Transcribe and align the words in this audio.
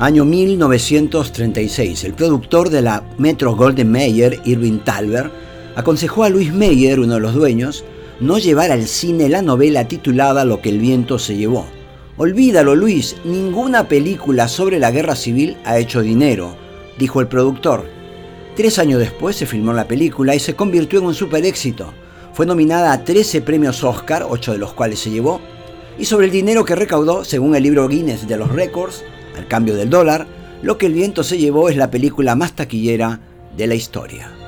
Año 0.00 0.24
1936. 0.24 2.04
El 2.04 2.14
productor 2.14 2.70
de 2.70 2.80
la 2.80 3.04
Metro 3.18 3.54
Golden 3.54 3.92
Mayer, 3.92 4.40
Irving 4.46 4.78
Talbert, 4.78 5.30
aconsejó 5.76 6.24
a 6.24 6.30
Luis 6.30 6.54
Meyer, 6.54 7.00
uno 7.00 7.16
de 7.16 7.20
los 7.20 7.34
dueños, 7.34 7.84
no 8.18 8.38
llevar 8.38 8.70
al 8.70 8.86
cine 8.86 9.28
la 9.28 9.42
novela 9.42 9.88
titulada 9.88 10.46
Lo 10.46 10.62
que 10.62 10.70
el 10.70 10.78
viento 10.78 11.18
se 11.18 11.36
llevó. 11.36 11.66
Olvídalo, 12.16 12.74
Luis, 12.76 13.16
ninguna 13.26 13.88
película 13.88 14.48
sobre 14.48 14.78
la 14.78 14.90
guerra 14.90 15.14
civil 15.14 15.58
ha 15.66 15.78
hecho 15.78 16.00
dinero, 16.00 16.56
dijo 16.98 17.20
el 17.20 17.28
productor. 17.28 17.84
Tres 18.56 18.78
años 18.78 19.00
después 19.00 19.36
se 19.36 19.44
filmó 19.44 19.74
la 19.74 19.86
película 19.86 20.34
y 20.34 20.40
se 20.40 20.56
convirtió 20.56 21.00
en 21.00 21.06
un 21.06 21.14
super 21.14 21.44
éxito. 21.44 21.92
Fue 22.32 22.46
nominada 22.46 22.94
a 22.94 23.04
13 23.04 23.42
premios 23.42 23.84
Oscar, 23.84 24.24
8 24.26 24.52
de 24.52 24.58
los 24.58 24.72
cuales 24.72 24.98
se 24.98 25.10
llevó, 25.10 25.42
y 25.98 26.06
sobre 26.06 26.24
el 26.24 26.32
dinero 26.32 26.64
que 26.64 26.74
recaudó, 26.74 27.22
según 27.22 27.54
el 27.54 27.64
libro 27.64 27.86
Guinness 27.86 28.26
de 28.26 28.38
los 28.38 28.50
récords, 28.50 29.04
al 29.36 29.46
cambio 29.46 29.76
del 29.76 29.90
dólar, 29.90 30.26
Lo 30.62 30.76
que 30.76 30.84
el 30.84 30.92
viento 30.92 31.24
se 31.24 31.38
llevó 31.38 31.70
es 31.70 31.76
la 31.76 31.90
película 31.90 32.34
más 32.34 32.52
taquillera 32.52 33.18
de 33.56 33.66
la 33.66 33.74
historia. 33.74 34.39